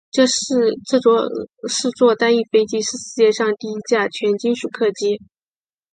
[0.83, 1.13] 这种
[1.69, 5.21] 四座单翼飞机是世界上第一架全金属客机。